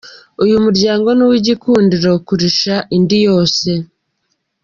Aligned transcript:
Uyu 0.43 0.55
muryango 0.65 1.07
ni 1.13 1.23
uw’igikundiro 1.25 2.11
kurusha 2.27 2.75
indi 2.95 3.17
yose. 3.27 3.69